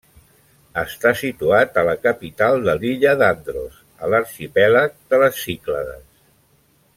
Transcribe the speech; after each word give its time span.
Està 0.83 1.11
situat 1.19 1.77
a 1.81 1.83
la 1.89 1.93
capital 2.07 2.57
de 2.69 2.75
l'illa 2.79 3.13
d'Andros, 3.19 3.77
a 4.07 4.11
l'arxipèlag 4.15 4.97
de 5.13 5.21
les 5.25 5.39
Cíclades. 5.45 6.05